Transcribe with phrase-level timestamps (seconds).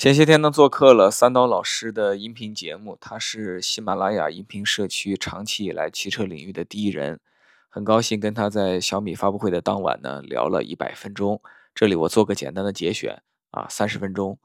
[0.00, 7.20] 前些天呢，做客了三刀老师的音频节目，他是喜马拉雅音频社区长期以来汽车领域的第一人，
[7.68, 11.42] 很高兴跟他在小米发布会的当晚呢聊了一百分钟。
[11.74, 14.38] 这里我做个简单的节选啊，三十分钟。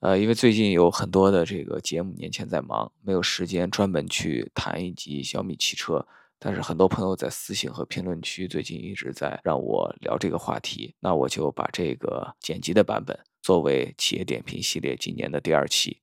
[0.00, 6.06] 呃，因为最近有很多的这个节目，年前在忙，没有时间专门去谈一集小米汽车。
[6.38, 15.98] 但是很多朋友在私信和评论区最近一直在让我聊这个话题，那我就把这个剪辑的版本作为企业点评系列今年的第二期。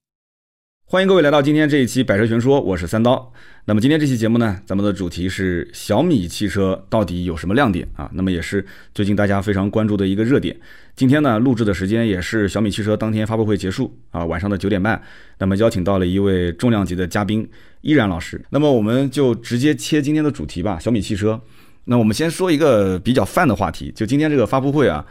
[0.88, 3.34] 欢迎各位来到今天这一期《百车全说》，我是三刀。
[3.66, 8.08] 那么今天这期节目呢，咱们的主题是小米汽车到底有什么亮点啊？
[8.14, 10.56] 那么也是最近大家非常关注的一个热点。
[10.96, 15.02] 今天呢，录制的时间也是小米汽车当天发布会结束啊，晚上的九点半。
[15.40, 17.50] 那么邀请到了一位重量级的嘉宾
[17.82, 18.40] 依然老师。
[18.52, 21.42] 那么我们就直接切今天的主题吧，小米汽车。
[21.86, 25.04] 那我们先说一个比较泛的话题，就今天这个发布会啊，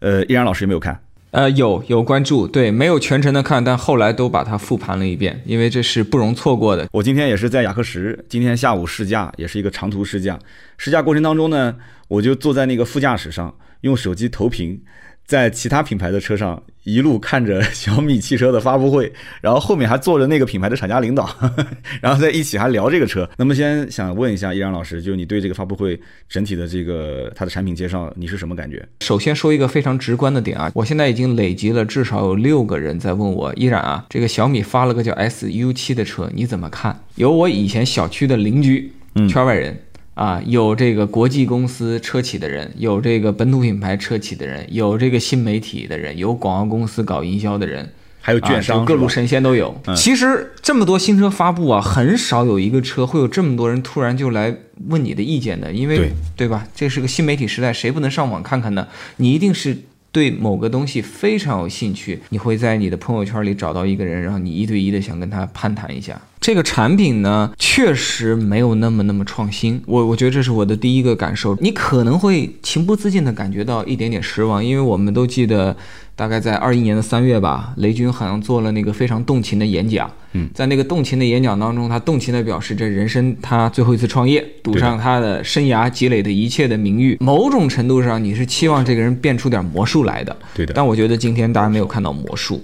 [0.00, 1.02] 呃，依然老师有没有看？
[1.32, 6.86] 呃，有有关注，对，没有全程的看，但后来都把它复盘了一遍，因为这是不容错过的。
[6.92, 10.38] 我今天也是在雅克什，今天下午试驾，也是一个长途试驾。
[10.76, 11.74] 试驾过程当中呢，
[12.08, 14.82] 我就坐在那个副驾驶上，用手机投屏。
[15.26, 21.28] 在其他品牌的车上一路看着小米汽车的发布会，然后后面还坐着那个品牌的厂家领导，
[22.02, 23.28] 然后在一起还聊这个车。
[23.38, 25.98] 那么先想问一下依然老师，就是你对这个发布会
[26.28, 28.86] 整体的这个它的产品介绍，你是什么感觉？
[29.00, 37.04] 首先说一个非常直观的点啊，我现在已经累积了至少有六个人在问我，依然啊，这个小米发了个叫 SU7 的车，你怎么看？
[37.14, 38.92] 有我以前小区的邻居，
[39.28, 39.80] 圈外人。
[40.14, 49.74] 啊，有这个国际公司车企的人，有这个本土品牌车企的人，有这个新媒体的人，有广告公司搞营销的人，还有券商，各路神仙都有。
[49.96, 54.54] 其实这么多新车发布啊，很少有一个车会有这么多人突然就来
[54.88, 56.66] 问你的意见的，因为对吧？
[56.74, 58.88] 这是个新媒体时代，谁不能上网看看呢？
[59.16, 59.76] 你一定是。
[60.12, 66.20] 对某个东西非常有兴趣，你会在你的朋友圈里找到一个人，然后你一对一的想跟他攀谈一下。
[66.42, 71.56] 这个产品呢，确实没有那么那么创新，我我觉得这是我的第一个感受。
[71.60, 75.74] 你可能会情不自禁地感觉到一点点失望，因为我们都记得。
[76.14, 80.08] 大概在二一年的三月吧，雷军好像做了那个非常动情的演讲。
[80.34, 87.16] 嗯，在那个动情的演讲当中，他动情地表示，这人生他最后一次创业，赌上他的生涯积累的一切的名誉。
[87.18, 90.36] 某种程度上，你是期望这个人变出点魔术来的。
[90.54, 90.74] 对的。
[90.74, 92.62] 但我觉得今天大家没有看到魔术，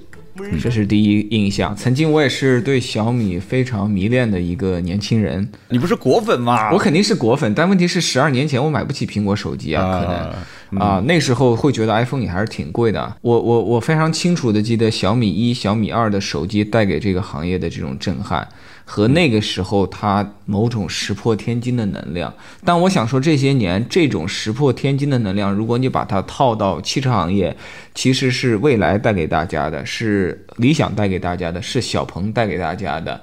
[0.60, 1.75] 这是第一印象。
[1.76, 5.49] 曾经我也是对小米非常迷恋的一个年轻人。
[5.69, 6.72] 你不是果粉吗？
[6.72, 10.34] 我肯定是果粉，但问题是十二年前我买不起苹果手机啊，可能。
[10.78, 13.16] 啊，那时候会觉得 iPhone 也还是挺贵的。
[13.22, 18.47] 我我我非常清楚的记得小米一、小米二的手机带给这个行业的这种震撼，
[18.91, 22.32] 和那个时候它某种石破天惊的能量。
[22.65, 27.54] 但我想说，这些年这种石破天惊的能量，如果你把它套到汽车行业，
[27.94, 33.21] 其实是未来带给大家的，是理想带给大家的，是小鹏带给大家的，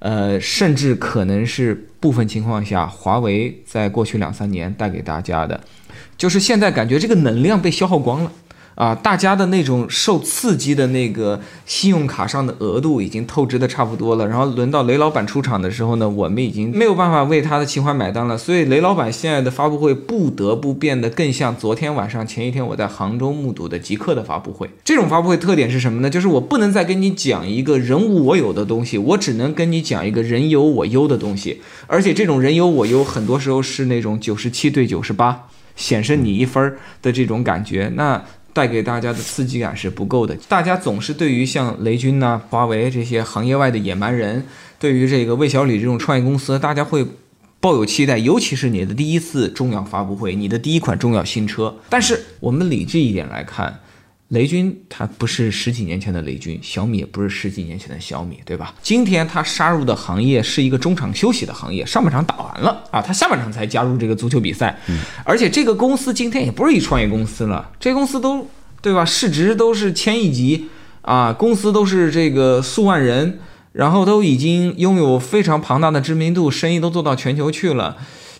[0.00, 5.58] 呃，甚至可能是部分情况下华为在过去两三年带给大家的。
[6.18, 8.30] 就是现在感觉这个能量被消耗光了。
[8.76, 24.68] 啊，大家的那种受刺激的那个信用卡上的额度已经透支的差不多了，然后轮到雷老板出场的时候呢，我们已经没有办法为他的情怀买单了，所以雷老板现在的发布会不得不变得更像昨天晚上前一天我在杭州目睹的极客的发布会。
[24.84, 26.10] 这种发布会特点是什么呢？
[26.10, 38.22] 就是我不能再跟你讲一个人无我有的东西，我只能跟你讲一个人有我优的东西，而且这种人有我优很多时候是那种九十七对九十八，险胜你一分儿的这种感觉，那。
[38.56, 44.46] 带给大家的刺激感是不够的，大家总是对于像雷军呐、华为这些行业外的野蛮人，
[44.78, 47.06] 对于这个魏小李这种创业公司，大家会
[47.60, 51.76] 抱有期待，尤其是你的第一次重要发布会，你的第一款重要新车。
[51.90, 53.80] 但是我们理智一点来看。
[54.28, 58.74] 雷军他不是十几年前的雷军，小米也不是十几年前的小米，对吧？
[58.82, 64.76] 今天他杀入的行业是一个中场休息的行业，上半场打完了啊，他下半场才加入这个足球比赛。
[64.88, 68.48] 嗯，而且这个公司今天也不是一创业公司了，这公司都
[68.82, 69.04] 对吧？
[69.04, 70.66] 市值都是千亿级
[71.02, 73.38] 啊，公司都是这个数万人，
[73.74, 77.96] 然后都已经拥有非常庞大的知名度，生意都做到全球去了。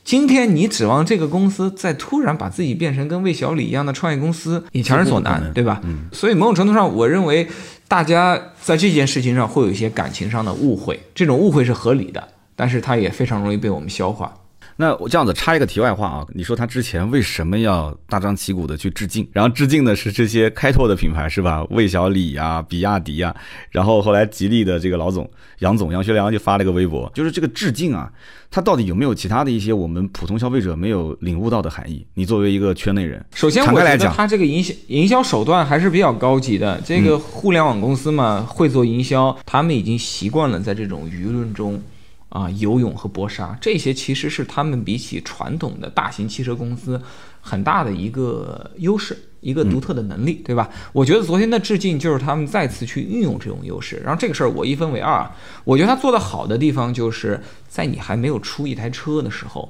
[0.06, 5.80] 今天你指望这个公司再突然把自己变成跟魏小李一样的创业公司，也强人所难，对吧？
[5.82, 6.08] 嗯。
[6.12, 7.48] 所以某种程度上，我认为
[7.88, 14.32] 大家在这件事情上会有一些感情上的误会，这种误会是合理的，但是它也非常容易被我们消化。
[14.78, 19.26] 那我这样子插一个题外话啊，你说他之前为什么要大张旗鼓的去致敬？
[19.32, 21.64] 然后致敬的是这些开拓的品牌是吧？
[21.70, 23.34] 魏小李呀、比亚迪呀，
[23.70, 25.28] 然后后来吉利的这个老总
[25.61, 28.12] 杨总杨学良就发了个微博，就是这个致敬啊，
[28.50, 32.06] 它到底有没有其他的一些我们普通消费者没有领悟到的含义？
[32.12, 36.78] 你作为一个圈内人，首先敞开来讲，我觉得他这个营销营销手段还是比较高级的。
[36.84, 41.82] 这个互联网公司嘛，会做营销，他们已经习惯了在这种舆论中。
[42.28, 47.00] 啊，游泳和搏杀，这些其实是他们比起传统的大型汽车公司
[47.40, 50.69] 很大的一个优势，一个独特的能力，对吧？
[50.93, 54.02] 我觉得昨天的致敬就是他们再次去运用这种优势。
[54.05, 55.25] 然后这个事儿我一分为二，
[55.64, 59.69] 我觉得他做的好的地方就是在你还没有出一台车的时候，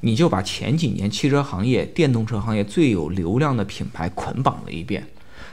[0.00, 5.06] 你就把前几年汽车行业、电动车行业最有流量的品牌捆绑了一遍。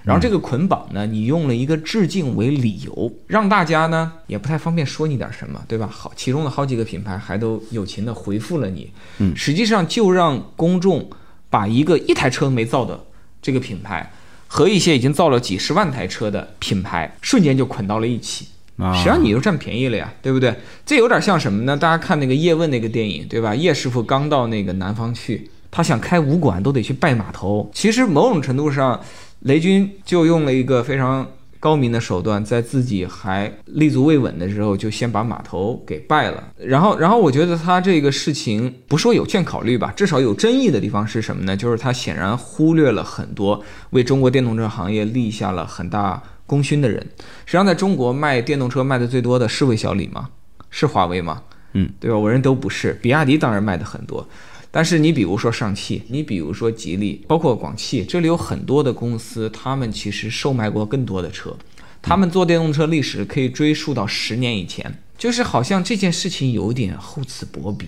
[0.03, 5.87] 然后这个捆绑呢，你用了一个致敬为理由，让大家呢也不太方便说你点什么，对吧？
[5.91, 11.07] 好，其中的好几个品牌还都友情的回复了你，嗯，实际上就让公众
[11.49, 12.99] 把一个一台车没造的
[13.41, 14.09] 这个品牌
[14.47, 18.47] 和一些已经造了几十万台车的品牌瞬间就捆到了一起，
[18.95, 20.55] 实际上你就占便宜了呀，对不对？
[20.85, 21.75] 这有点像什么呢？
[21.75, 23.53] 大家看那个叶问那个电影，对吧？
[23.53, 28.99] 叶师傅刚到那个南方去，他想开武馆都得去拜码头，其实某种程度上。
[29.41, 31.27] 雷军就用了一个非常
[31.59, 36.43] 高明的手段，在自己还立足未稳的时候，就先把码头给败了。
[36.57, 41.55] 然后，然后我觉得他这个事情不说有欠考虑吧，至少有争议的地方是什么呢？
[41.55, 46.99] 就是他显然忽略了很多为中国电动车行业立下了很大功勋的人。
[47.45, 50.29] 实际上，在中国卖电动车卖的最多的是魏小李吗？
[50.69, 51.43] 是华为吗？
[51.73, 52.17] 嗯，对吧？
[52.17, 52.97] 我认都不是。
[53.01, 54.27] 比亚迪当然卖的很多。
[54.71, 61.55] 但是你比如说上汽，你比如说吉利，包括广汽，这里有很多的公司，他们其实售卖过更多的车，
[62.01, 67.87] 他们做电动车历史可以追溯到十年以前，就是好像这件事情有点厚此薄彼。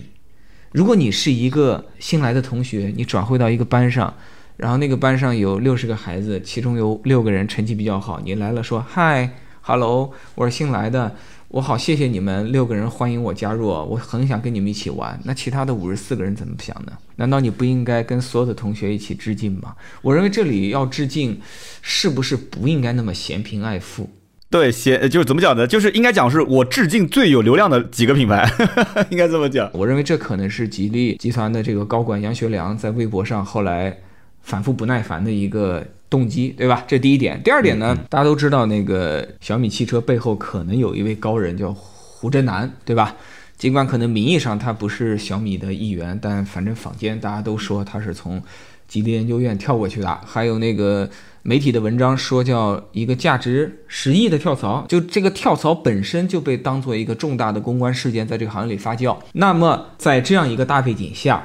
[0.72, 4.12] 如果你是一个新来的同学，你转会到一个班上，
[4.56, 9.30] 然后那个班上有六十个孩子，其中有六个人成绩比较好，你来了说嗨
[9.60, 11.14] ，hello，我是新来的。
[11.52, 15.20] 我好，谢谢你们六个人欢迎我加入，我很想跟你们一起玩。
[15.22, 16.92] 那其他的五十四个人怎么想呢？
[17.16, 19.74] 难道你不应该跟所有的同学一起致敬吗？
[20.00, 21.38] 我认为这里要致敬，
[21.82, 24.08] 是不是不应该那么嫌贫爱富？
[24.48, 25.66] 对，嫌就是怎么讲呢？
[25.66, 28.50] 就是应该讲是我致敬最有流量的几个品牌，
[29.12, 29.70] 应该这么讲。
[29.74, 33.94] 我认为这可能是吉利集团的这个高管杨学良在微博上后来
[34.40, 35.86] 反复不耐烦的一个。
[36.12, 36.84] 动机对吧？
[36.86, 37.42] 这第一点。
[37.42, 37.98] 第二点呢？
[38.10, 43.16] 大家都知道，那个小米汽车背后可能有一位高人叫胡真南，对吧？
[43.56, 48.42] 尽管可能名义上他不是小米的一员，但反正坊间大家都说他是从
[48.86, 50.20] 吉利研究院跳过去的。
[50.26, 51.08] 还有那个
[51.42, 59.16] 媒体的文章说叫一个价值十亿的跳槽，就这个跳槽本身就被当做一个重大的公关事件，在这个行业里发酵。
[59.32, 61.42] 那么在这样一个大背景下。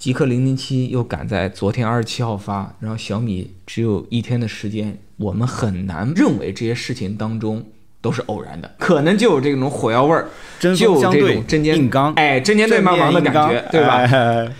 [0.00, 7.62] 极客零零七又赶在昨天二十七号发，然后小米只有一天的时间，我们很难认为这些事情当中
[8.00, 10.26] 都是偶然的，可能就有这种火药味儿，
[10.58, 14.08] 就这种针尖硬刚，哎，针尖对麦芒的感觉，对吧？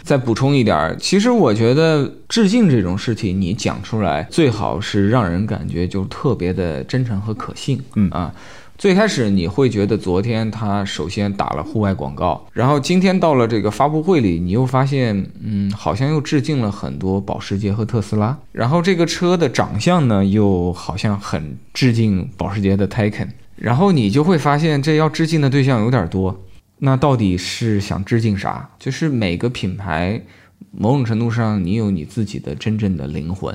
[0.02, 8.30] 再补充一点，其实我觉得致敬这种事情，你讲出来最好是让人感觉就特别的真诚和可信，嗯啊。
[8.80, 26.40] 最开始你会觉得昨天他首先打了户外广告，然后今天到了这个发布会里，你又发现，嗯，好像又致敬了很多保时捷和特斯拉，然后这个车的长相呢，又好像很致敬保时捷的 Taycan，然后你就会发现这要致敬的对象有点多，
[26.78, 28.70] 那到底是想致敬啥？
[28.78, 30.22] 就是每个品牌，
[30.70, 33.54] 某种程度上你有你自己的真正的灵魂。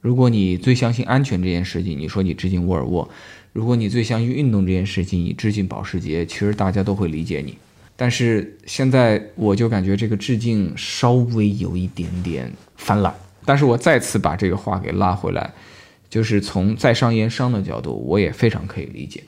[0.00, 3.08] 如果你最相信安全这件事情，你说你致敬沃尔沃。
[3.54, 7.56] 如果你最相信运动这件事情，你致敬保时捷，其实大家都会理解你。
[7.94, 13.14] 但是现在我就感觉这个致敬稍微有一点点泛滥。
[13.44, 15.52] 但是我再次把这个话给拉回来，
[16.10, 19.22] 就是从在商言商的角度，我也非常可以理解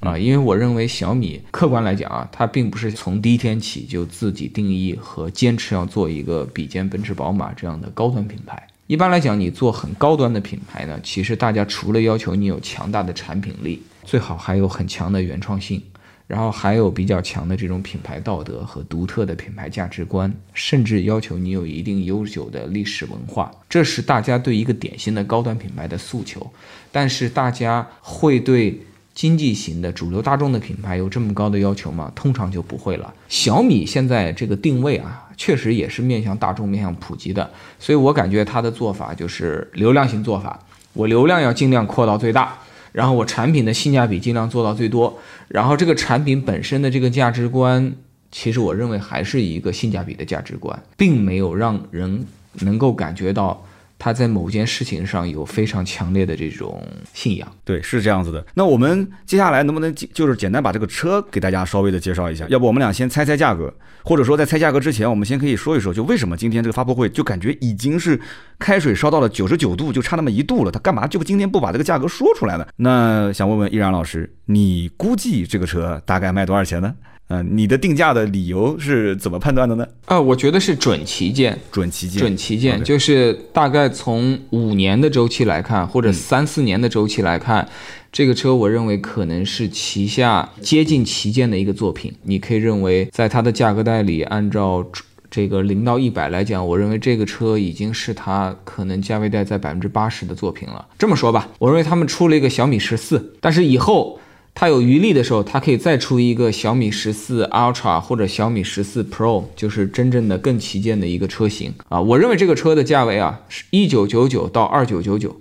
[0.00, 8.67] 啊，因为我认为小米客观来讲啊，它并不是从第一天起就自己定义和坚持要做一个比肩奔驰、宝马这样的高端品牌。
[8.88, 15.82] 一般来讲，你做很高端的品牌呢，其实大家除了要求你有强大的产品力，最好还有很强的原创性，
[16.26, 26.50] 然后还有比较强的这种品牌道德和独特的品牌价值观，甚至要求你有一定悠久的历史文化，这是大家对一个典型的高端品牌的诉求。
[26.90, 28.80] 但是大家会对
[29.18, 32.12] 经济型的主流大众的品牌有这么高的要求吗？
[32.14, 33.12] 通常就不会了。
[33.28, 35.24] 小米现在这个定位啊。
[35.36, 37.48] 确实也是面向大众、面向普及的，
[37.78, 40.58] 所以我感觉它的做法就是流量型做法。
[40.92, 42.58] 我流量要尽量扩到最大，
[42.90, 47.94] 然后我产品的性价比尽量做到最多，然后这个产品本身的这个价值观
[48.32, 52.26] 其实我认为还是一个性价比的价值观，并没有让人
[52.60, 53.64] 能够感觉到。
[53.98, 58.44] 他在某件事情上有非常强烈的这种信仰，对，是这样子的。
[58.54, 62.46] 那我们接下来能不能就是简单把这个车给大家稍微的介绍一下？
[62.48, 63.72] 要不我们俩先猜猜价格，
[64.04, 68.20] 或者说在猜价格之前，我们先可以说一说，就为什么今天这个发布会就感觉已经是
[68.58, 72.66] 开水烧到了九十九度，就差那么一度了，他干嘛就今天不把这个价格说出来呢？
[72.76, 76.94] 那想问问依然老师，你估计这个车大概卖多少钱呢？
[77.30, 79.86] 嗯，你的定价的理由是怎么判断的呢？
[80.06, 87.68] 啊，我觉得是准旗舰，准旗舰，准旗舰，就是大概从五年的周期来看，或者三四年的周期来看，
[88.10, 92.10] 这个车我认为可能是旗下接近旗舰的一个作品。
[92.22, 94.82] 你可以认为，在它的价格带里，按照
[95.30, 100.86] 这个零到一百来讲，我认为这个车已经是它可能价位带在百分之八十的作品了。
[100.98, 104.18] 这么说吧，我认为他们出了一个小米十四，但是以后。
[104.60, 112.00] 它有余力的时候，它可以再出一个小米十四 Ultra 或者小米十四 Pro，就是真正的更旗舰的一个车型啊。
[112.00, 115.36] 我认为这个车的价位啊是一九九九到二九九九，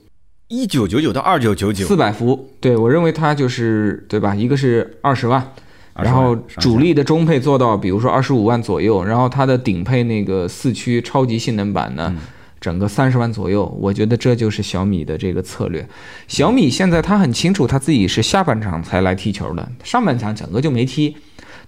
[0.49, 2.47] 一九九九到二九九九，四百伏。
[2.59, 4.35] 对我认为它就是对吧？
[4.35, 5.51] 一个是二十万，
[5.95, 12.15] 然后主力的中配做到比如说二十五万左右，然后它的顶配那个四驱超级性能版呢？
[12.59, 15.87] 整个三十万左右，我觉得这就是小米的这个策略。
[16.27, 21.15] 小米现在他很清楚，他自己是下半场才来踢球的，上半场整个就没踢，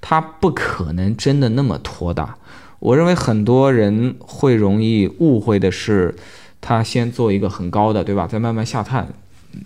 [0.02, 2.36] 他不可能真的那么拖大。
[2.80, 6.16] 我认为很多人会容易误会的是，
[6.62, 8.26] 他先做一个很高的，对吧？
[8.26, 9.08] 再慢慢下探，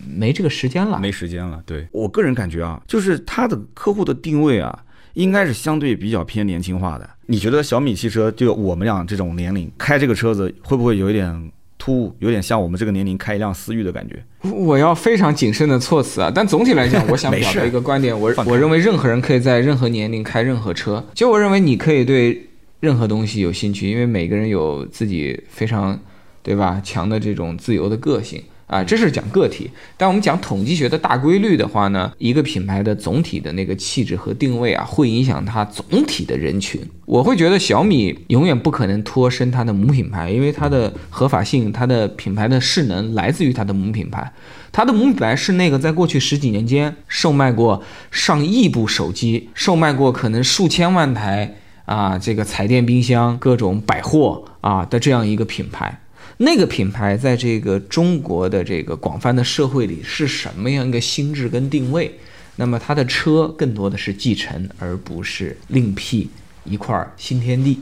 [0.07, 1.61] 没这个时间了，没时间了。
[1.65, 4.83] 对我个人感觉啊，就是他的客户的定位啊。
[5.13, 7.09] 应该是相对比较偏年轻化的。
[7.27, 14.23] 你觉得小米汽车就我们俩这种年龄开这个车子，会不会有一点突兀，有点像我们这个年龄开一辆思域的感觉？
[14.49, 16.31] 我要非常谨慎的措辞啊！
[16.33, 21.05] 但总体来讲， 我想表达一个观点，我我认为任何人可以在任何年龄开任何车。
[21.13, 22.49] 就我认为你可以对
[22.81, 25.97] 任何东西有兴趣，因为每个人有自己非常
[26.41, 28.43] 对吧强的这种自由的个性。
[28.73, 36.81] 啊，这是讲个体，但我们讲统计学的大规律的话呢，一个品牌的总体的那个气质和定位啊，会影响它总体的人群。
[37.05, 44.33] 我会觉得小米永远不可能脱身它的母品牌，因为它的合法性、它的品牌的势能来自于它的母品牌。
[44.71, 55.99] 它的母品牌是那个在过去十几年间售卖过上亿部手机、售卖过可能数千万台啊这个彩电、冰箱、各种百货啊的这样一个品牌。
[56.37, 62.19] 那个品牌在这个中国的这个广泛的社会里是什么样一个心智跟定位？
[62.55, 66.29] 那么它的车更多的是继承，而不是另辟
[66.65, 67.79] 一块新天地。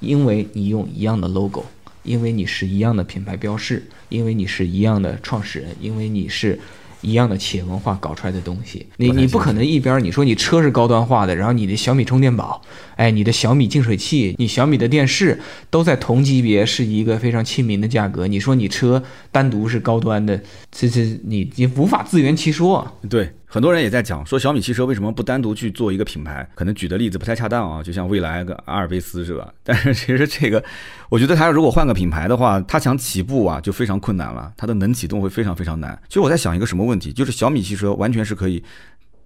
[0.00, 1.64] 因为你用一样的 logo，
[2.02, 6.58] 因为你是一样的品牌标识，因为你是一样的创始人，因为你是。
[7.00, 12.60] 一样的企业文化搞出来的东西，你你不可能一边你说你车是高端化的，然后你的小米充电宝，
[12.96, 15.40] 哎，你的小米净水器，你小米的电视
[15.70, 20.40] 都在同级别是一个非常亲民的价格，你说你车单独是高端的，
[20.72, 22.96] 这这你你无法自圆其说。
[23.08, 23.30] 对。
[23.50, 26.46] 很多人也在讲说小米汽车为什么不单独去做一个品牌？
[26.54, 29.50] 可能举的例子不太恰当啊，就像蔚来跟阿尔卑斯是吧？
[29.64, 30.62] 但是其实这个，
[31.08, 35.98] 我觉得它如果换个品牌的话，它想起步啊就非常困难了，它的能启动会非常非常难。
[36.08, 38.62] 其实我在想一个什么问题，就是小米汽车完全是可以，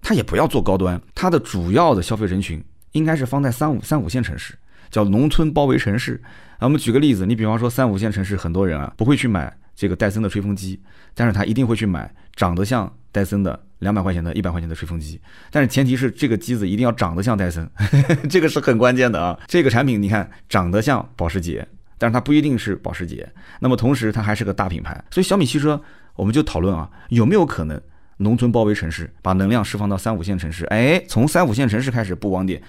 [0.01, 2.63] 它也不要做高端，它的主要的消费人群
[2.93, 4.55] 应该是放在三五三五线城市，
[4.89, 6.21] 叫农村包围城市。
[6.59, 10.79] 啊我们举个例子，你比方说三五线城市很多人啊不会去买这个戴森的吹风机，
[11.13, 13.59] 但是他一定会去买长得像戴森的。
[13.83, 15.21] 两百块钱的、一百块钱的吹风机，
[15.51, 17.69] 但是前提是这个机子一定要长得像戴森，
[18.27, 19.39] 这个是很关键的啊。
[19.47, 21.67] 这个产品你看长得像保时捷，
[21.99, 23.31] 但是它不一定是保时捷。
[23.59, 25.79] 那么同时它还是个大品牌，所以小米汽车
[26.15, 27.79] 我们就讨论啊，有没有可能
[28.17, 30.65] 农村包围城市，把能量释放到三五线城市？
[30.65, 32.61] 哎，从三五线城市开始布网点。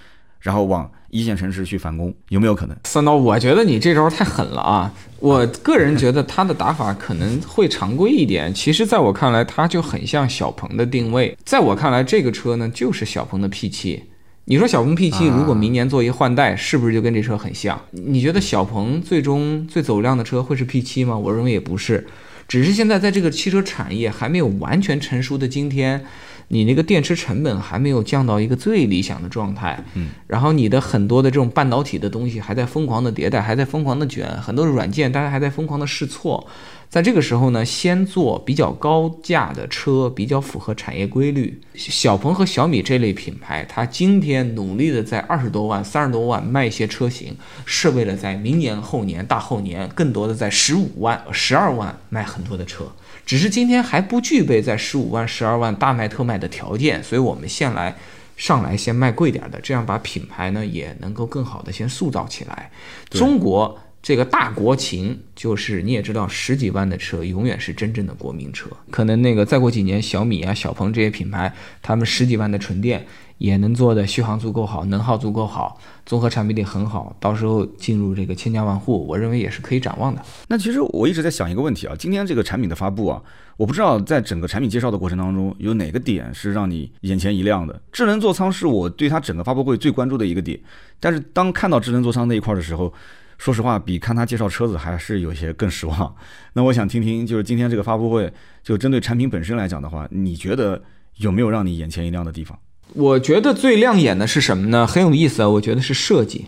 [0.45, 2.77] 然后往一线城市去反攻，有没有可能？
[2.83, 4.93] 三刀，我觉得你这招太狠了啊！
[5.19, 8.53] 我个人觉得他的打法可能会常规一点。
[8.53, 11.35] 其实，在我看来，它就很像小鹏的定位。
[11.43, 13.99] 在我看来，这个车呢就是小鹏的 P7。
[14.43, 17.81] 你说小鹏 P7 如果明年做一换代，是不是就跟这车很像？
[17.89, 21.17] 你觉得小鹏最终最走量的车会是 P7 吗？
[21.17, 22.05] 我认为也不是，
[22.47, 26.05] 只是现在在这个汽车产业还没有完全成熟的今天。
[26.49, 36.45] 你那个电池成本还没有降到一个最理想的状态，嗯，然后你的很多的这种半导体的东西还在疯狂的迭代，还在疯狂的卷，很多软件大家还在疯狂的试错，
[36.87, 41.59] 在这个时候呢，先做比较高价的车，比较符合产业规律。
[41.73, 47.35] 小鹏和小米这类品牌，它今天努力的在二十多万、三十多万卖一些车型，
[47.65, 52.85] 是为了在明年、后年、大后年，更多的在十五万、十二万卖很多的车。
[53.25, 57.95] 只是今天还不具备在十五万、十二万大卖特卖的条件，所以我们先来
[58.37, 62.69] 上来先卖贵点的，这样把品牌呢也能够更好的先塑造起来。
[63.09, 68.69] 中国这个大国情，就是你也知道，十几万的车永远是真正的国民车。
[68.91, 71.51] 可能那个再过几年，小米啊、小鹏这些品牌，
[71.81, 80.21] 他们十几万的纯电也能做的续航足够好，能耗足够好，综合产品力很好，到时候进入这个千家万户，我认为也是可以展望的。
[80.47, 83.21] 那其实我一直在想一个问题啊，今天这个产品的发布啊。
[83.57, 87.81] 我不知道在整个产品介绍的过程当中，有哪个点是让你眼前一亮的？
[87.89, 90.59] 智能座舱是我对它整个发布会最关注的一个点。
[90.99, 92.93] 但是当看到智能座舱那一块的时候，
[93.37, 96.13] 说实话，比看他介绍车子还是有些更失望。
[96.51, 98.29] 那我想听听，就是今天这个发布会，
[98.61, 100.83] 就针对产品本身来讲的话，你觉得
[101.15, 102.59] 有没有让你眼前一亮的地方？
[102.93, 104.87] 我觉得最亮眼的是什么呢？
[104.87, 106.45] 很有意思啊，我觉得是设计，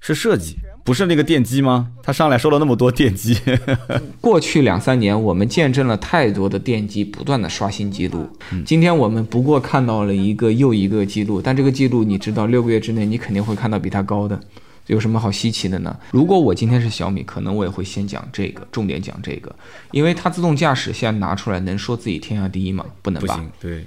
[0.00, 0.56] 是设计。
[0.84, 1.90] 不是那个电机吗？
[2.02, 3.38] 他上来说了那么多电机。
[4.20, 8.28] 过去两三年，我们见证了太多的电机不断的刷新记录。
[8.66, 14.40] 今天我们不过看到了一个又一个记录，但这个记录你知道，六个月之内你肯定会看到比它高的。
[14.88, 15.96] 有什么好稀奇的呢？
[16.10, 19.54] 如果我今天是小米，可能我也会先讲这个，重点讲这个，
[19.92, 22.84] 因为它自动驾驶现在拿出来能说自己天下第一吗？
[23.02, 23.40] 不能吧？
[23.60, 23.84] 对。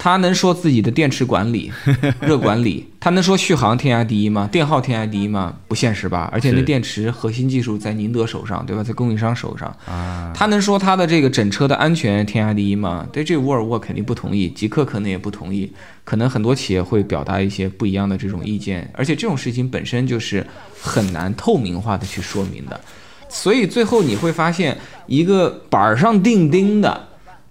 [0.00, 1.72] 他能说自己的电池管理、
[2.22, 4.48] 热管理，他能说续航天下第一吗？
[4.52, 5.52] 电耗天下第一吗？
[5.66, 6.30] 不现实吧？
[6.32, 8.84] 而且那电池核心技术在宁德手上，对吧？
[8.84, 10.32] 在供应商手上啊。
[10.32, 13.08] 他能说他的这个整车的安全天下第一吗？
[13.12, 15.72] 对这沃尔沃肯定不同意，极客可能也不同意，
[16.04, 18.88] 可能很多企业会表达一些不一样的这种意见。
[18.94, 20.46] 而且这种事情本身就是
[20.80, 22.80] 很难透明化的去说明的，
[23.28, 24.78] 所以最后你会发现
[25.08, 27.07] 一个板上钉钉的。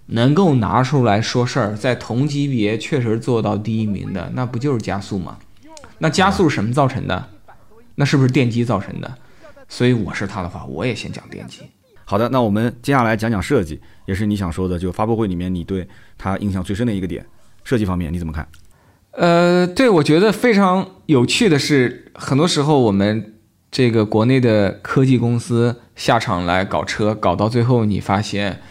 [0.08, 5.38] 能够拿出来说事儿，在同级别确实做到第一名的，那不就是加速吗？
[6.00, 7.28] 那加速是什么造成的？
[7.96, 9.14] 那是不是电机造成的？
[9.68, 11.60] 所以我是他的话，我也先讲电机。
[12.06, 15.86] 好的，那我们接下来讲讲设计，也是你想说的，就发布会里面你对
[16.18, 17.26] 他印象最深的一个点，
[17.66, 18.48] 设计方面你怎么看？
[19.12, 23.34] 呃，对我觉得非常有趣的是，很多时候我们
[23.70, 28.62] 这个国内的科技公司下场来搞车，搞到最后你发现。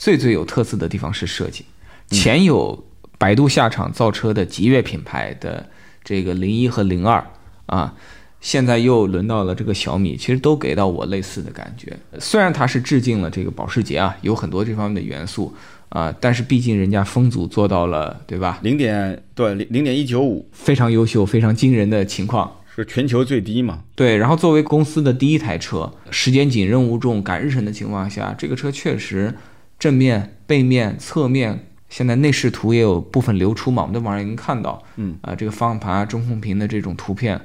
[0.00, 1.62] 最最有特色的地方是设计，
[2.08, 2.82] 前有
[3.18, 5.68] 百度下场造车的极越品牌的
[6.02, 7.22] 这个零一和零二
[7.66, 7.94] 啊，
[8.40, 11.94] 现在又轮到了这个小米，其实都给到我类似的感觉。
[12.18, 15.54] 虽然它是致敬了这个保时捷啊，有很多这方面的元素
[15.90, 18.58] 啊，但是毕竟人家风阻做到了，对吧？
[18.62, 23.80] 零点对零零点一九五，非常优秀，非常惊人的情况，是全球最低嘛？
[23.94, 24.16] 对。
[24.16, 29.34] 然后作为公司的第一台车，时间紧、任务重、赶日程的情况下，这个车确实。
[29.80, 33.82] 正面、背面、侧面，现在内饰图也有部分流出嘛？
[33.82, 37.40] 我们在网上已经看到，嗯啊，这个方向盘、中控屏的这种图片，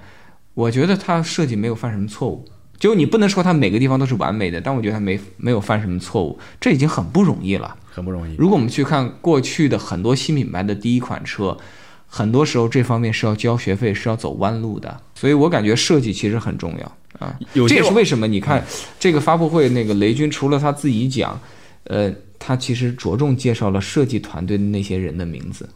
[0.54, 2.46] 我觉得它设计没有犯什么错误。
[2.78, 8.36] 就你不能说它每个地方都是完美的，但我觉得它没没有犯什么错误，这已经很不容易了，很不容易。
[8.38, 11.58] 如果我们去看过去的很多新品牌的第一款车，
[12.06, 15.00] 很多时候这方面是要交学费，是要走弯路的。
[15.16, 17.34] 所以我感觉设计其实很重要啊。
[17.54, 18.62] 这也是为什么你看
[19.00, 21.40] 这个发布会，那个雷军除了他自己讲，
[21.86, 22.14] 呃。
[22.40, 25.70] 他其实着重介绍了设计团队的那些人的名字，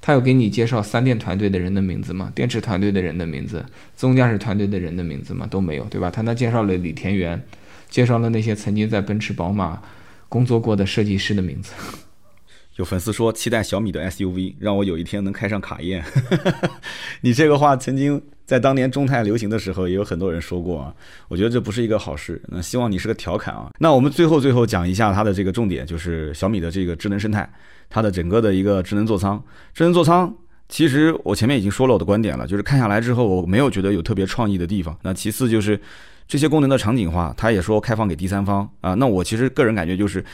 [0.00, 2.32] 他有给你介绍三电团队的人的名字吗？
[2.34, 5.46] 电池团队的人的名字，自动驾驶团队的人的名字吗？
[5.50, 6.10] 都没有，对吧？
[6.10, 7.42] 他那介绍了李田园，
[7.88, 9.82] 介绍了那些曾经在奔驰、宝马
[10.28, 11.72] 工作过的设计师的名字。
[12.76, 16.04] 有粉丝说期待小米的 SUV，让我有一天能开上卡宴。
[17.22, 18.22] 你这个话曾经。
[18.46, 20.94] 在当年中泰流行的时候，也有很多人说过啊，
[21.26, 22.40] 我觉得这不是一个好事。
[22.46, 23.68] 那希望你是个调侃啊。
[23.80, 27.52] 那我们最后最后讲一下它的这个重点，就是小米的这个智能生态，
[27.90, 29.42] 它的整个的一个智能座舱。
[29.74, 30.32] 智能座舱，
[30.68, 34.96] 其实我前面已经说了我的观点了，就是看下来之后，我没有觉得有特别创意的地方。
[35.02, 35.80] 那其次就是
[36.28, 38.94] 这些功能的场景化，它也说开放给第三方啊。
[38.94, 40.24] 那我其实个人感觉就是，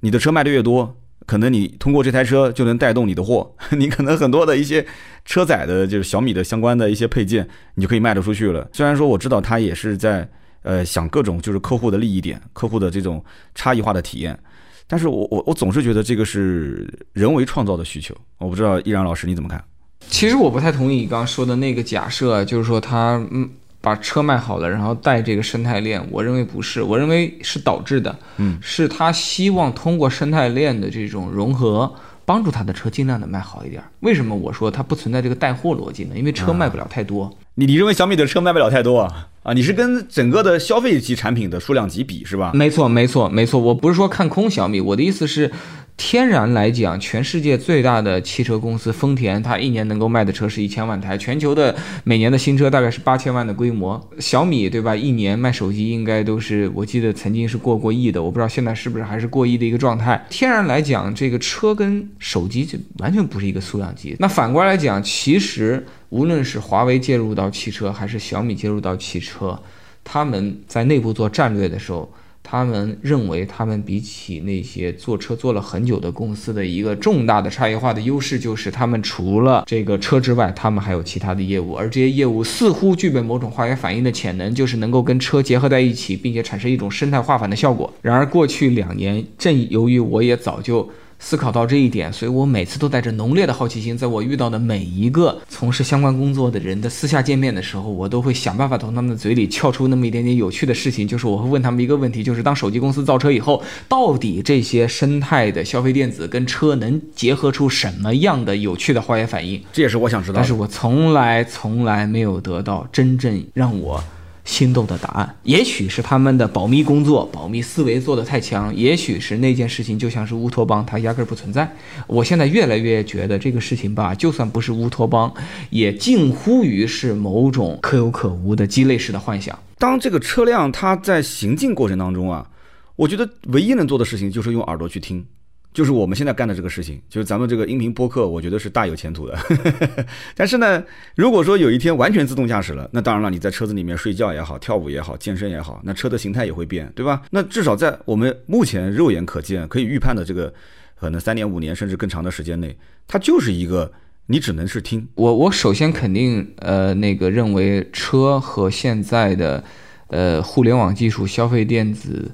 [0.00, 0.94] 你的车卖的越多。
[1.26, 4.84] 可能你通过这台车就能带动你的货， 你可能很多的一些
[5.24, 8.68] 车载的，就是小米的相关的一些配件，你就可以卖得出去了。
[8.72, 10.28] 虽然说我知道它也是在
[10.62, 14.38] 呃想各种就是客户的利益点、客户的这种差异化的体验，
[14.86, 18.14] 但是我我我总是觉得这个是人为创造的需求。
[18.38, 19.62] 我不知道易然老师你怎么看？
[20.08, 23.48] 其实我不太同意你刚刚说的那个假设，就是说它嗯。
[23.82, 31.92] 把车卖好了，然后带这个生态链，我认为不是，我认为是导致的，嗯，是他希望通过生态链的这种融合，
[32.24, 33.82] 帮助他的车尽量的卖好一点。
[34.00, 36.14] 为什么我说它不存在这个带货逻辑呢？
[36.16, 37.30] 因为车卖不了太多。
[37.56, 39.28] 你你认为小米的车卖不了太多啊？
[39.42, 42.52] 啊，你是跟整个的消费级产品的数量级比是吧？
[42.54, 43.60] 没错，没错，没错。
[43.60, 45.50] 我不是说看空小米，我的意思是，
[45.96, 54.10] 天然来讲，全世界最大的汽车公司丰田，它一年能够卖的车是一千万台，全球的每年的新车大概是八千万的规模。
[54.18, 54.96] 小米对吧？
[54.96, 60.26] 一年卖手机应该都是，我记得曾经是过过亿的，我不知道现在是不是还是过亿的一个状态。
[60.28, 64.16] 天然来讲，这个车跟手机就完全不是一个数量级。
[64.18, 69.56] 那反过来讲，其实无论是华为介入到汽车，还是小米介入到汽车，
[70.02, 72.12] 他们在内部做战略的时候。
[72.42, 87.92] 他们认为，他们比起那些坐车坐了很久的公司的一个重大的差异化的优势，就是他们除了这个车之外，他们还有其他的业务，而这些业务似乎具备某种化学反应的潜能，就是能够跟车结合在一起，并且产生一种生态化反的效果。
[88.02, 90.90] 然而，过去两年，正由于我也早就。
[91.24, 101.06] 思考到这一点，所以我每次都带着浓烈的好奇心，在我遇到的每一个从事相关工作的人的私下见面的时候，我都会想办法从他们的嘴里撬出那么一点点有趣的事情。
[101.06, 109.62] 就是我会问他们一个问题：就是当手机公司造车以后，到底这些生态的消费电子跟车能结合出什么样的有趣的化学反应？
[109.72, 110.34] 这也是我想知道。
[110.36, 114.02] 但是我从来从来没有得到真正让我。
[114.44, 121.76] 心动的答案，也许是他们的保密工作、保密思维做得太强，也许是那件事情就像是乌托邦，它压根儿不存在。
[122.08, 125.32] 我现在越来越觉得这个事情吧，就算不是乌托邦，
[125.70, 129.56] 也近乎于是某种可有可无的鸡肋式的幻想。
[129.78, 132.48] 当这个车辆它在行进过程当中啊，
[132.96, 135.24] 我觉得唯一能做的事情就是用耳朵去听。
[135.72, 139.38] 就是我们现在干的这个事情，就是咱们这个音频播客，我觉得是大有前途的。
[140.36, 147.22] 但是呢，如果说有一天完全自动驾驶了，那当然了，你在车子里面睡觉也好，跳舞也好，健身也好，那车的形态也会变，对吧？
[147.30, 150.52] 那至少在我们目前肉眼可见、可以预判的这个
[150.94, 152.76] 可能三年、五年甚至更长的时间内，
[153.08, 153.90] 它就是一个
[154.26, 155.08] 你只能是听。
[155.14, 159.64] 我我首先肯定呃那个认为车和现在的
[160.08, 162.30] 呃互联网技术、消费电子。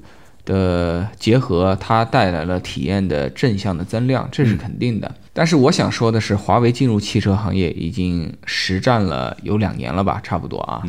[0.49, 5.15] 的结合，它带来了体验的正向的增量，这是肯定的。
[5.31, 10.81] 但是我想说的是，华为进入汽车行业已经实战了有两年了吧，差不多啊。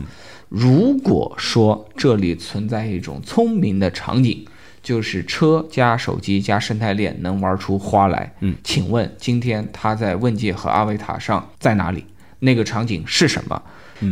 [0.49, 4.45] 如果说这里存在一种聪明的场景，
[4.83, 12.07] 就是车加手机加生态链能玩出花来，嗯，请问今天它在问界和阿维塔上在哪里？
[12.41, 13.63] 那个场景是什么？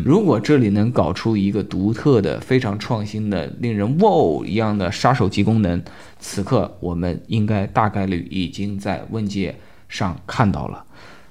[0.05, 5.83] 如果这里能搞出一个独特的、非常创新的、令人哇哦一样的杀手级功能，
[6.19, 9.55] 此刻我们应该大概率已经在问界
[9.89, 10.85] 上看到了，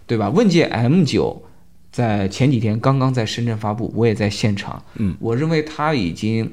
[0.06, 0.30] 对吧？
[0.30, 1.44] 问界 M 九
[1.92, 4.84] 在前几天刚刚在深圳发布，我也在现场。
[4.96, 6.52] 嗯，我认为它已经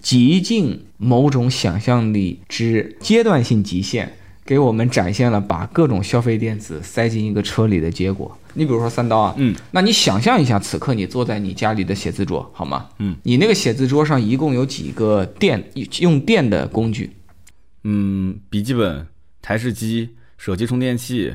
[0.00, 4.14] 极尽某种想象力之阶段性极限。
[4.44, 8.36] 给我们展现了把各种消费电子塞进一个车里的结果。
[8.54, 12.86] 你比如说三刀啊，嗯，那你想象一下，此刻你坐在你家里的写字桌，好吗？
[12.98, 15.62] 嗯，你那个写字桌上一共有几个电
[16.00, 17.10] 用电的工具？
[17.84, 19.06] 嗯，笔记本、
[19.40, 21.32] 台式机、手机充电器，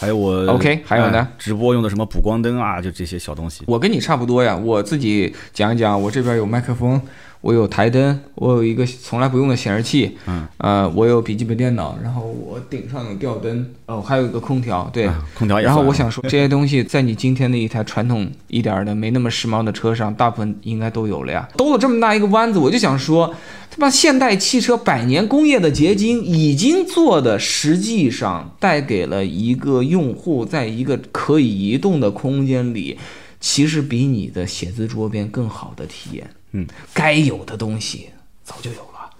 [0.00, 1.28] 还有我 OK，还有呢？
[1.38, 3.62] 直播用的什么补光灯啊，就这些小东西。
[3.66, 7.00] 我跟你差不多呀，我自己讲一讲，我这边有麦克风。
[7.46, 15.64] 我有台灯，我有一个从来不用的显示器，嗯，呃，我有笔记本电脑，然后我顶上有吊灯，哦，还有一个空调，对，空调也。
[15.64, 21.48] 然后我想说，这些东西在你今天的一台传统一点的、没那么时髦的车上，大部分应该都有了呀。
[21.56, 23.32] 兜了这么大一个弯子，我就想说，
[23.70, 32.98] 他妈现代汽车百年工业的结晶，已经做的实际上带给了一个用户，在一个可以移动的空间里，
[33.38, 36.28] 其实比你的写字桌边更好的体验。
[36.56, 38.08] 嗯，该有的东西
[38.42, 39.10] 早就有了，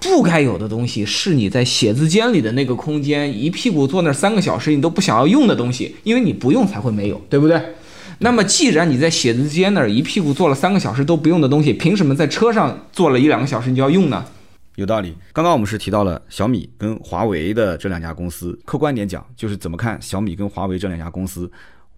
[0.00, 7.60] 不该有的东西是你在写字间里的那个空间一屁股坐那三个小时你都不想要用的东西，因为你不用才会没有，对不对？
[8.20, 14.24] 那么既然你在写字间那儿一屁股坐了三个小时都不用的东西，凭什么在车上坐了一两个小时你就要用呢？
[14.76, 15.14] 有道理。
[15.34, 21.50] 刚刚我们是提到了小米跟华为的这两家公司，客观点讲就是怎么看小米跟华为这两家公司，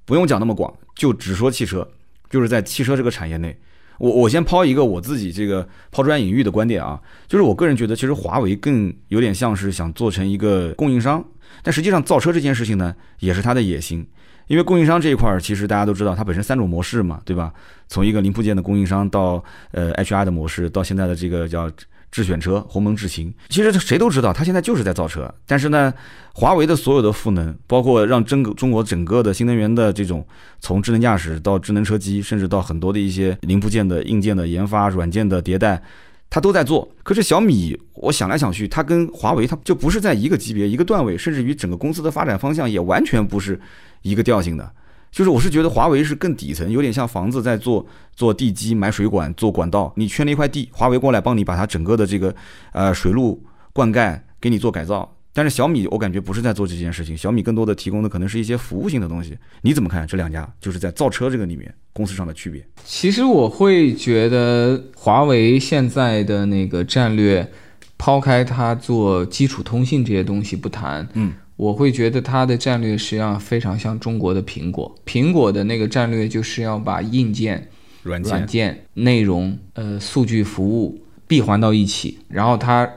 [0.04, 1.86] 不用讲那么广，就只说汽车，
[2.28, 3.56] 就是在汽车这个产业内。
[3.98, 11.24] 我我先抛一个我自己这个抛砖引玉的观点啊，就是我个人觉得，其实华为更有点像是想做成一个供应商，
[11.62, 14.06] 但实际上造车这件事情呢，也是它的野心，
[14.46, 17.52] 因为供应商这一块儿，其实大家都知道，它本身三种模式嘛，对吧？
[17.88, 21.70] 从一个零部件的供应商到呃 HR 的模式，到现在的这个叫。
[22.10, 25.32] 智选车、鸿蒙智行，其实谁都知道，他现在就是在造车。
[25.46, 25.92] 但是呢，
[26.34, 30.26] 华为的所有的赋能，包括让整个中国整个的新能源的这种，
[30.58, 35.82] 从智能驾驶到智能车机，甚至到很多的一些零部件的硬件的研发、软件的迭代，
[36.30, 36.88] 他都在做。
[37.02, 43.60] 可是小米，我想来想去，它跟华为，它就不是在一个级别、一个段位，甚至于整个公司的发展方向也完全不是
[44.02, 44.72] 一个调性的。
[45.10, 49.92] 就是我是觉得华为是更底层，有点像房子在做做地基、埋水管、做管道。
[49.96, 52.34] 你圈了一块地，华为过来帮你把它整个的这个
[52.72, 53.42] 呃水路
[53.72, 55.14] 灌溉给你做改造。
[55.32, 59.38] 但是小米我感觉不是在做这件事情，小米更多的提供的可能是一些服务性的东西。
[59.62, 62.66] 你怎么看这两家就是在造车这个里面公司上的区别？
[62.84, 67.48] 其实我会觉得华为现在的那个战略，
[67.96, 74.94] 抛开它做基础通信这些东西不谈，嗯，我会觉得它的战略实际上非常像中国的苹果。
[75.04, 77.68] 苹果的那个战略就是要把硬件、
[78.04, 82.88] 软软件、内容、呃数据服务闭环到一起，然后它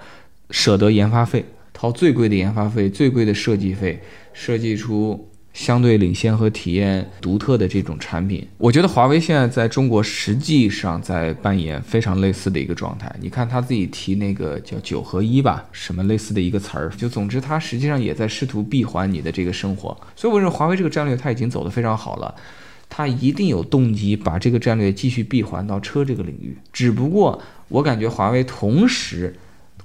[0.51, 1.43] 舍得研发费。
[1.73, 3.99] 掏最贵的研发费、最贵的设计费，
[4.33, 8.47] 设计出相对领先和体验独特的这种产品。
[8.57, 13.13] 我觉得华为现在在中国实际上在扮演非常类似的一个状态。
[13.19, 19.95] 你看他自己提那个叫“九合一”吧，什么类似的一个词儿，就总之他实际上也在试图闭环你的这个生活。
[20.15, 22.33] 所以我认为华为这个战略他已经走得非常好了，
[22.89, 26.57] 他一定有动机把这个战略继续闭环到车这个领域。
[26.71, 29.35] 只不过我感觉华为同时。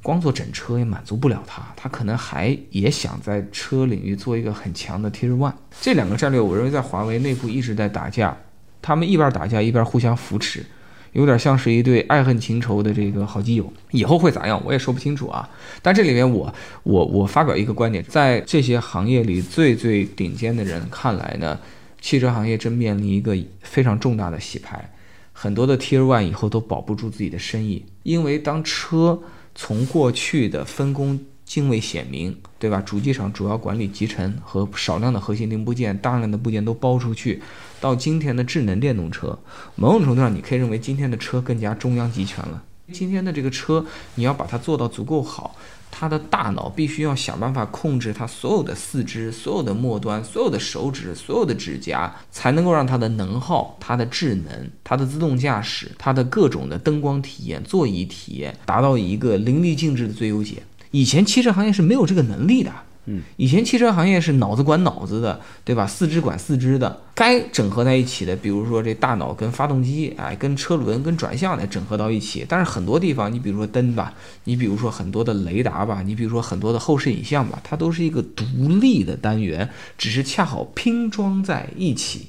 [0.07, 5.53] 光做整车也满足不了他，他可能还也想在车领域做一个很强的 Tier One。
[5.81, 8.37] 这两个战略，我认为在华为内部一直在打架，
[8.81, 10.65] 他们一边打架一边互相扶持，
[11.11, 13.73] 有点像是一对爱恨情仇的这个好基友。
[13.91, 15.51] 以后会咋样，我也说不清楚啊。
[15.83, 21.59] 但这里面我我我发表一个观点，在这些行业里最最顶尖的人看来呢，
[22.01, 24.89] 汽车行业正面临一个非常重大的洗牌，
[25.33, 29.21] 很多的 Tier One 以后都保不住自己的生意，因为当车。
[29.57, 32.81] 从过去的分工泾渭显明，对吧？
[32.81, 37.43] 主机厂主要管理集成和少量的核心零部件，大量的部件都包出去，
[37.81, 39.39] 到今天的智能电动车，
[39.75, 42.63] 某种程度上你可以认为今天的车更加中央集权了。
[42.93, 45.57] 今天的这个车，你要把它做到足够好。
[45.99, 60.63] 他的大脑必须要想办法控制他所有的四肢、所有的末端、所有的手指、所有的指甲，才能够让他的能耗、它的智能、它的自动驾驶、它的各种的灯光体验、座椅体验达到一个淋漓尽致的最优解。
[60.91, 62.71] 以前汽车行业是没有这个能力的。
[63.07, 65.87] 嗯，以前汽车行业是脑子管脑子的，对吧？
[65.87, 72.45] 四肢管四肢的，该整合在一起的，比如说这大脑跟发动机，哎，跟车轮跟转向的整合到一起。
[72.49, 78.45] 但是很多地方，你比如说灯吧，你比如说很多的雷达吧，你比如说很多的后视影像吧，它都是一个独
[78.81, 82.27] 立的单元，只是恰好拼装在一起，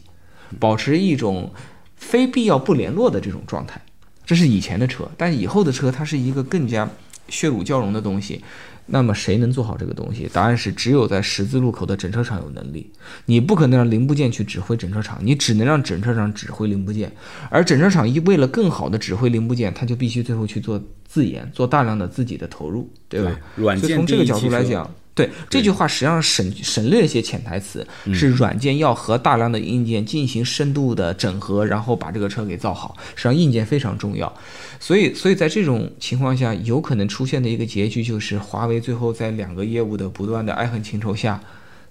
[0.59, 1.51] 保持一种
[1.95, 3.81] 非必要不联络的这种状态。
[4.27, 6.87] 这是以前的车，但以后的车它是一个更加
[7.29, 8.43] 血乳交融的东西。
[8.87, 10.29] 那么谁能做好这个东西？
[10.33, 12.89] 答案是只有在十字路口的整车厂有能力。
[13.25, 17.11] 你不可能让零部件去指挥整车厂，你只能让整车厂指挥零部件。
[17.49, 23.39] 而整车厂一为了更好的指挥零部件，他就必须最后去做自研，做大量的自己的投入，对吧？
[23.55, 24.89] 软件从这个角度来讲。
[25.17, 32.95] 对这句话实际上省省略一些潜台词，是软件要和大量的硬件进行深度的整合，然后把这个车给造好。
[33.15, 34.31] 实际上硬件非常重要，
[34.79, 41.41] 所以所以在这种情况下，有可能出现的一个结局就是华为最后在两个业务的不断的爱恨情仇下，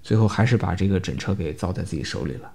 [0.01, 2.49] 最后还是把这个整车给造在自己手里了。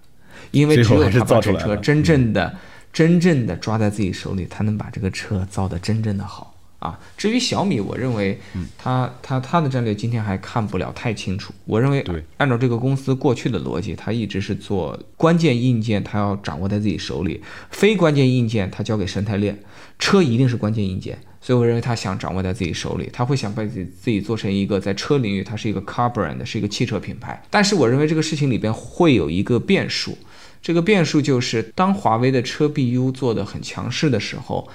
[0.50, 2.54] 因为只有他把整车真正的
[2.92, 6.51] 真正的抓在自己手里，才能把这个车造的真正的好。
[6.82, 8.36] 啊，至于小米，我认为，
[8.76, 11.54] 它它它的战略今天还看不了太清楚。
[11.64, 12.04] 我认为，
[12.38, 17.40] 按照这个公司过去的逻辑，它一直是做关键硬件，它要掌握在自己手里；
[17.70, 19.56] 非关键硬件，它交给生态链。
[20.00, 27.40] 车一定是关键硬件，所以我认为他想掌握在自己手里，他会想把自己自己做成一个在车领域，它是一个 car brand，是一个汽车品牌。
[27.48, 30.18] 但是我认为这个事情里边会有一个变数，
[30.60, 34.68] 这个变数就是当华为的车 BU 做的很强势的时候。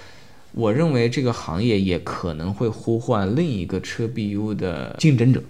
[0.57, 5.41] 我认为这个行业也可能会呼唤另一个车 BU 的竞争者，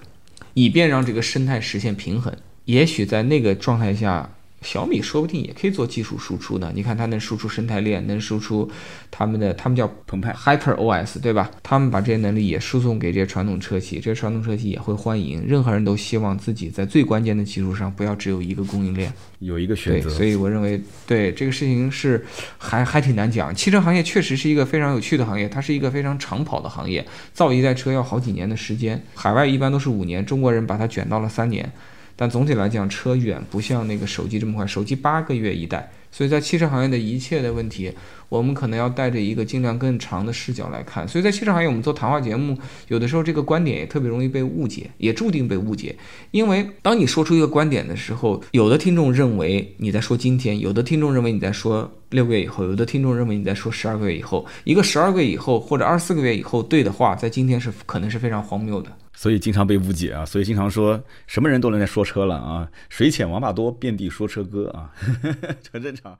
[0.53, 2.35] 以便让这个生态实现平衡。
[2.65, 4.29] 也许在那个状态下。
[4.61, 6.71] 小米说不定也可以做技术输出呢。
[6.73, 8.69] 你看它能输出生态链，能输出
[9.11, 11.49] 他们的，他们叫澎湃 Hyper OS，对吧？
[11.61, 15.43] 他们把这些能力也输送给这些传统车企，这些传统车企也会欢迎。
[15.47, 20.09] 任何人都希望自己在最关键的技术上不要只有一个供应链，有一个选择。
[20.09, 22.25] 所以我认为，对这个事情是
[22.57, 23.53] 还还挺难讲。
[23.53, 31.71] 汽车行业确实是一个非常有趣的行业，它是一个非常长跑的行业，造一代车要好几年的时间，海外一般都是五年，中国人把它卷到了三年。
[32.17, 35.89] 但总体来讲，车远不像那个手机这么快，手机八个月一代。
[36.09, 37.91] 所以在汽车行业的一切的问题，
[38.27, 41.07] 我们可能要带着一个尽量更长的视角来看。
[41.07, 45.95] 所以在汽车行业，我们做谈话节目，有的时候这个观点也特别容易被误解，也注定被误解。
[46.31, 54.43] 因为当你说出一个观点的时候，有的听众认为你在说今天，有的听众认为你在说六个月以后，有的听众认为你在说十二个月以后。
[54.63, 58.89] 一个十二个月以后或者二十四个月以后对的话，在今天是可能是非常荒谬的。
[59.19, 64.93] 所以经常被误解啊，所以经常说什么人都能在说车了啊，水浅王八多，遍地说车哥啊，
[65.73, 66.15] 很正常。